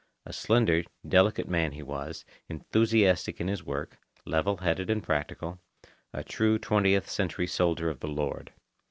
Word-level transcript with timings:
A 0.25 0.33
slender, 0.33 0.83
delicate 1.07 1.47
man 1.47 1.73
he 1.73 1.83
was, 1.83 2.25
enthusiastic 2.49 3.39
in 3.39 3.47
his 3.47 3.63
work, 3.63 3.99
level 4.25 4.57
headed 4.57 4.89
and 4.89 5.03
practical, 5.03 5.59
a 6.11 6.23
true 6.23 6.57
twentieth 6.57 7.07
century 7.07 7.45
soldier 7.45 7.87
of 7.87 7.99
the 7.99 8.07
Lord. 8.07 8.51